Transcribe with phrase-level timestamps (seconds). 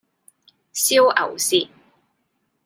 [0.73, 1.69] 燒牛舌